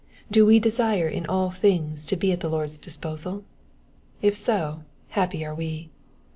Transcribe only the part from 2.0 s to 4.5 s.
to be at the Lord's disposal? If